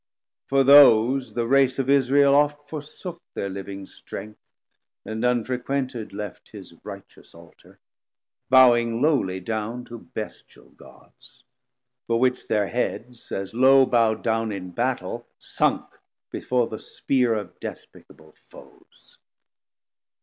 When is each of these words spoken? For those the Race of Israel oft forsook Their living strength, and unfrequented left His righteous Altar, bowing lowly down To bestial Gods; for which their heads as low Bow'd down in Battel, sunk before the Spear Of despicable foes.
For 0.47 0.63
those 0.63 1.35
the 1.35 1.45
Race 1.45 1.77
of 1.77 1.87
Israel 1.87 2.33
oft 2.33 2.67
forsook 2.67 3.21
Their 3.35 3.49
living 3.49 3.85
strength, 3.85 4.39
and 5.05 5.23
unfrequented 5.23 6.11
left 6.11 6.49
His 6.49 6.73
righteous 6.83 7.35
Altar, 7.35 7.77
bowing 8.49 8.99
lowly 9.03 9.39
down 9.39 9.85
To 9.85 9.99
bestial 9.99 10.69
Gods; 10.71 11.43
for 12.07 12.19
which 12.19 12.47
their 12.47 12.69
heads 12.69 13.31
as 13.31 13.53
low 13.53 13.85
Bow'd 13.85 14.23
down 14.23 14.51
in 14.51 14.71
Battel, 14.71 15.27
sunk 15.37 15.85
before 16.31 16.65
the 16.65 16.79
Spear 16.79 17.35
Of 17.35 17.59
despicable 17.59 18.33
foes. 18.49 19.19